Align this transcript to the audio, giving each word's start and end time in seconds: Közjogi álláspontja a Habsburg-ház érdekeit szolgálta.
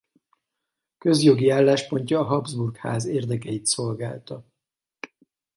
Közjogi 0.97 1.49
álláspontja 1.49 2.19
a 2.19 2.23
Habsburg-ház 2.23 3.05
érdekeit 3.05 3.65
szolgálta. 3.65 4.45